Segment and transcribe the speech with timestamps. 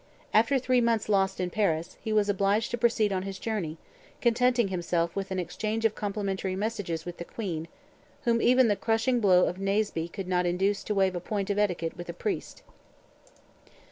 [0.33, 3.77] After three months lost in Paris, he was obliged to proceed on his journey,
[4.19, 7.67] contenting himself with an exchange of complimentary messages with the Queen,
[8.23, 11.59] whom even the crushing blow of Naseby could not induce to waive a point of
[11.59, 12.63] etiquette with a Priest.